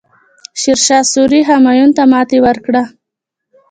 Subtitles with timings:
[0.61, 2.83] شیرشاه سوري همایون ته ماتې ورکړه.